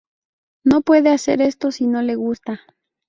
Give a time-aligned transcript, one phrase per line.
[0.63, 2.61] No puede hacer esto si no le gusta.